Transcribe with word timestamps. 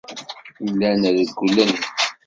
Llan 0.69 1.01
rewwlen. 1.15 1.71